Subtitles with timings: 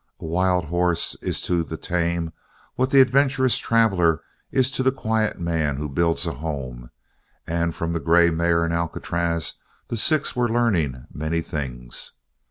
[0.19, 2.31] A wild horse is to the tame
[2.73, 6.89] what the adventurous traveller is to the quiet man who builds a home,
[7.45, 9.53] and from the grey mare and Alcatraz
[9.89, 12.13] the six were learning many things.